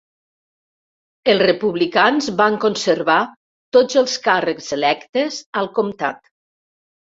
Els 1.33 1.43
Republicans 1.43 2.29
van 2.39 2.57
conservar 2.63 3.19
tots 3.77 4.01
els 4.03 4.17
càrrecs 4.29 4.73
electes 4.79 5.39
al 5.63 5.71
comtat. 5.79 6.27